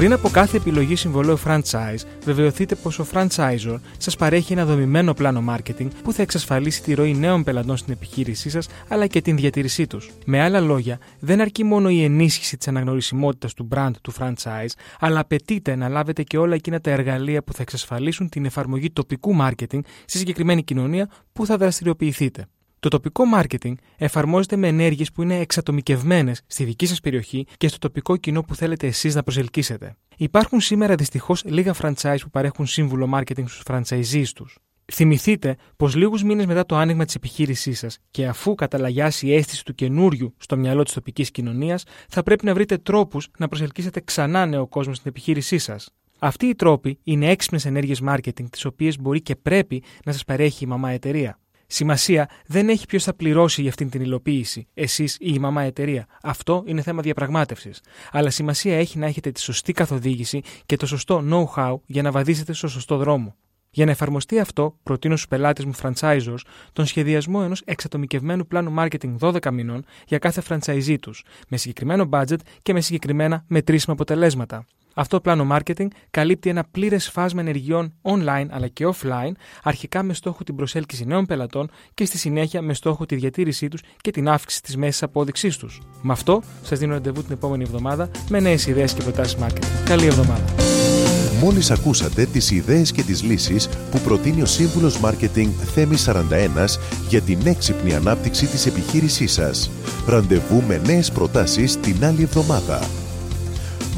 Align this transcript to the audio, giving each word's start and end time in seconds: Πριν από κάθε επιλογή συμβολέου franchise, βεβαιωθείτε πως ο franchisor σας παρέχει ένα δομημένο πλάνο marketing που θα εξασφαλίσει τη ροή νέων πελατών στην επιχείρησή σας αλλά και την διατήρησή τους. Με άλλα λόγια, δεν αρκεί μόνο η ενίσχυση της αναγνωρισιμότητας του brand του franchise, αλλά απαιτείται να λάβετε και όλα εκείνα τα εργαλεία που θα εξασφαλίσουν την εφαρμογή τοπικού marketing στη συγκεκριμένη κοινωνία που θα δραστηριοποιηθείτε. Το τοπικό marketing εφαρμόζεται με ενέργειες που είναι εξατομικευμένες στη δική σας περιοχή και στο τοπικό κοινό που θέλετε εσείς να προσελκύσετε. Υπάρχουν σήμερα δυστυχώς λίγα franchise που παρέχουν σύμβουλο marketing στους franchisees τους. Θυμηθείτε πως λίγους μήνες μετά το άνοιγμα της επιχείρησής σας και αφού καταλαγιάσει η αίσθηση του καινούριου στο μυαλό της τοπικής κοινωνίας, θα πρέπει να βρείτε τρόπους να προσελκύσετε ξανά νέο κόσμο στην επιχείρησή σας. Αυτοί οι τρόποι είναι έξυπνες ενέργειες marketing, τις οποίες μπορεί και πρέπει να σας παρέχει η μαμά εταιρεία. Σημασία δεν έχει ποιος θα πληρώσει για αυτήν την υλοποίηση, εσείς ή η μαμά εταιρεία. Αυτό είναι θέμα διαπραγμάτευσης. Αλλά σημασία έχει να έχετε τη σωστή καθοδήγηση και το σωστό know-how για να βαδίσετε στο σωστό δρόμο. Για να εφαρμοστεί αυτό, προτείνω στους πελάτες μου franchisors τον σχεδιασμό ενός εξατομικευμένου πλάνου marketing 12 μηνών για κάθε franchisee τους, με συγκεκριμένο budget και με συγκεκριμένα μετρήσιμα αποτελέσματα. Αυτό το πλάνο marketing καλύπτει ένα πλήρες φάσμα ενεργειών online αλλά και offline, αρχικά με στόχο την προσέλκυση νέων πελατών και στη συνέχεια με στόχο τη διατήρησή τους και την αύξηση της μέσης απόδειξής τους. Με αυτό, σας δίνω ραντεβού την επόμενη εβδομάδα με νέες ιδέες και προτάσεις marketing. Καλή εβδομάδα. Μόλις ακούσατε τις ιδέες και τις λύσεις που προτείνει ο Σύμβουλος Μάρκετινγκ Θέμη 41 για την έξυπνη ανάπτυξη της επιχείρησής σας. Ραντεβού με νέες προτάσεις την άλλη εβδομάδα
Πριν 0.00 0.12
από 0.12 0.28
κάθε 0.28 0.56
επιλογή 0.56 0.96
συμβολέου 0.96 1.38
franchise, 1.44 2.00
βεβαιωθείτε 2.24 2.74
πως 2.74 2.98
ο 2.98 3.06
franchisor 3.12 3.76
σας 3.98 4.16
παρέχει 4.16 4.52
ένα 4.52 4.64
δομημένο 4.64 5.14
πλάνο 5.14 5.44
marketing 5.48 5.88
που 6.02 6.12
θα 6.12 6.22
εξασφαλίσει 6.22 6.82
τη 6.82 6.94
ροή 6.94 7.14
νέων 7.14 7.44
πελατών 7.44 7.76
στην 7.76 7.92
επιχείρησή 7.92 8.50
σας 8.50 8.68
αλλά 8.88 9.06
και 9.06 9.20
την 9.20 9.36
διατήρησή 9.36 9.86
τους. 9.86 10.10
Με 10.26 10.40
άλλα 10.42 10.60
λόγια, 10.60 10.98
δεν 11.20 11.40
αρκεί 11.40 11.64
μόνο 11.64 11.90
η 11.90 12.04
ενίσχυση 12.04 12.56
της 12.56 12.68
αναγνωρισιμότητας 12.68 13.54
του 13.54 13.68
brand 13.74 13.90
του 14.02 14.12
franchise, 14.18 14.72
αλλά 15.00 15.20
απαιτείται 15.20 15.74
να 15.74 15.88
λάβετε 15.88 16.22
και 16.22 16.38
όλα 16.38 16.54
εκείνα 16.54 16.80
τα 16.80 16.90
εργαλεία 16.90 17.42
που 17.42 17.52
θα 17.52 17.62
εξασφαλίσουν 17.62 18.28
την 18.28 18.44
εφαρμογή 18.44 18.90
τοπικού 18.90 19.36
marketing 19.40 19.80
στη 20.04 20.18
συγκεκριμένη 20.18 20.62
κοινωνία 20.62 21.10
που 21.32 21.46
θα 21.46 21.56
δραστηριοποιηθείτε. 21.56 22.46
Το 22.80 22.88
τοπικό 22.88 23.24
marketing 23.36 23.72
εφαρμόζεται 23.96 24.56
με 24.56 24.68
ενέργειες 24.68 25.12
που 25.12 25.22
είναι 25.22 25.38
εξατομικευμένες 25.38 26.42
στη 26.46 26.64
δική 26.64 26.86
σας 26.86 27.00
περιοχή 27.00 27.46
και 27.56 27.68
στο 27.68 27.78
τοπικό 27.78 28.16
κοινό 28.16 28.42
που 28.42 28.54
θέλετε 28.54 28.86
εσείς 28.86 29.14
να 29.14 29.22
προσελκύσετε. 29.22 29.96
Υπάρχουν 30.16 30.60
σήμερα 30.60 30.94
δυστυχώς 30.94 31.44
λίγα 31.44 31.74
franchise 31.82 32.18
που 32.22 32.30
παρέχουν 32.30 32.66
σύμβουλο 32.66 33.10
marketing 33.14 33.44
στους 33.46 33.62
franchisees 33.66 34.26
τους. 34.34 34.58
Θυμηθείτε 34.92 35.56
πως 35.76 35.94
λίγους 35.94 36.22
μήνες 36.22 36.46
μετά 36.46 36.66
το 36.66 36.76
άνοιγμα 36.76 37.04
της 37.04 37.14
επιχείρησής 37.14 37.78
σας 37.78 37.98
και 38.10 38.26
αφού 38.26 38.54
καταλαγιάσει 38.54 39.26
η 39.26 39.34
αίσθηση 39.34 39.64
του 39.64 39.74
καινούριου 39.74 40.34
στο 40.36 40.56
μυαλό 40.56 40.82
της 40.82 40.92
τοπικής 40.92 41.30
κοινωνίας, 41.30 41.84
θα 42.08 42.22
πρέπει 42.22 42.44
να 42.44 42.54
βρείτε 42.54 42.78
τρόπους 42.78 43.28
να 43.38 43.48
προσελκύσετε 43.48 44.00
ξανά 44.00 44.46
νέο 44.46 44.66
κόσμο 44.66 44.94
στην 44.94 45.10
επιχείρησή 45.10 45.58
σας. 45.58 45.90
Αυτοί 46.18 46.46
οι 46.46 46.54
τρόποι 46.54 46.98
είναι 47.02 47.30
έξυπνες 47.30 47.64
ενέργειες 47.64 48.02
marketing, 48.08 48.50
τις 48.50 48.64
οποίες 48.64 48.98
μπορεί 49.00 49.22
και 49.22 49.36
πρέπει 49.36 49.82
να 50.04 50.12
σας 50.12 50.24
παρέχει 50.24 50.64
η 50.64 50.66
μαμά 50.66 50.90
εταιρεία. 50.90 51.39
Σημασία 51.72 52.28
δεν 52.46 52.68
έχει 52.68 52.86
ποιος 52.86 53.04
θα 53.04 53.14
πληρώσει 53.14 53.60
για 53.60 53.70
αυτήν 53.70 53.90
την 53.90 54.00
υλοποίηση, 54.00 54.66
εσείς 54.74 55.14
ή 55.14 55.32
η 55.34 55.38
μαμά 55.38 55.62
εταιρεία. 55.62 56.06
Αυτό 56.22 56.62
είναι 56.66 56.82
θέμα 56.82 57.02
διαπραγμάτευσης. 57.02 57.80
Αλλά 58.10 58.30
σημασία 58.30 58.78
έχει 58.78 58.98
να 58.98 59.06
έχετε 59.06 59.30
τη 59.30 59.40
σωστή 59.40 59.72
καθοδήγηση 59.72 60.40
και 60.66 60.76
το 60.76 60.86
σωστό 60.86 61.24
know-how 61.30 61.74
για 61.86 62.02
να 62.02 62.10
βαδίσετε 62.10 62.52
στο 62.52 62.68
σωστό 62.68 62.96
δρόμο. 62.96 63.36
Για 63.70 63.84
να 63.84 63.90
εφαρμοστεί 63.90 64.38
αυτό, 64.38 64.76
προτείνω 64.82 65.16
στους 65.16 65.28
πελάτες 65.28 65.64
μου 65.64 65.72
franchisors 65.82 66.40
τον 66.72 66.86
σχεδιασμό 66.86 67.40
ενός 67.44 67.62
εξατομικευμένου 67.64 68.46
πλάνου 68.46 68.74
marketing 68.78 69.16
12 69.18 69.50
μηνών 69.52 69.84
για 70.06 70.18
κάθε 70.18 70.42
franchisee 70.48 70.96
τους, 71.00 71.24
με 71.48 71.56
συγκεκριμένο 71.56 72.08
budget 72.12 72.38
και 72.62 72.72
με 72.72 72.80
συγκεκριμένα 72.80 73.44
μετρήσιμα 73.46 73.92
αποτελέσματα. 73.92 74.64
Αυτό 74.94 75.16
το 75.16 75.22
πλάνο 75.22 75.56
marketing 75.56 75.86
καλύπτει 76.10 76.50
ένα 76.50 76.64
πλήρες 76.70 77.08
φάσμα 77.10 77.40
ενεργειών 77.40 77.92
online 78.02 78.46
αλλά 78.50 78.68
και 78.68 78.86
offline, 78.94 79.32
αρχικά 79.62 80.02
με 80.02 80.14
στόχο 80.14 80.44
την 80.44 80.56
προσέλκυση 80.56 81.04
νέων 81.04 81.26
πελατών 81.26 81.70
και 81.94 82.04
στη 82.04 82.18
συνέχεια 82.18 82.62
με 82.62 82.74
στόχο 82.74 83.06
τη 83.06 83.14
διατήρησή 83.14 83.68
τους 83.68 83.80
και 84.00 84.10
την 84.10 84.28
αύξηση 84.28 84.62
της 84.62 84.76
μέσης 84.76 85.02
απόδειξής 85.02 85.56
τους. 85.56 85.80
Με 86.02 86.12
αυτό, 86.12 86.42
σας 86.62 86.78
δίνω 86.78 86.92
ραντεβού 86.92 87.22
την 87.22 87.32
επόμενη 87.32 87.62
εβδομάδα 87.62 88.10
με 88.28 88.40
νέες 88.40 88.66
ιδέες 88.66 88.92
και 88.92 89.02
προτάσεις 89.02 89.36
marketing. 89.40 89.84
Καλή 89.84 90.06
εβδομάδα. 90.06 90.44
Μόλις 91.40 91.70
ακούσατε 91.70 92.26
τις 92.26 92.50
ιδέες 92.50 92.92
και 92.92 93.02
τις 93.02 93.22
λύσεις 93.22 93.68
που 93.90 93.98
προτείνει 93.98 94.42
ο 94.42 94.46
Σύμβουλος 94.46 95.00
Μάρκετινγκ 95.00 95.52
Θέμη 95.74 95.96
41 95.96 96.78
για 97.08 97.20
την 97.20 97.38
έξυπνη 97.44 97.94
ανάπτυξη 97.94 98.46
της 98.46 98.66
επιχείρησής 98.66 99.32
σας. 99.32 99.70
Ραντεβού 100.06 100.62
με 100.62 100.80
νέες 100.86 101.10
προτάσεις 101.12 101.80
την 101.80 102.04
άλλη 102.04 102.22
εβδομάδα 102.22 102.80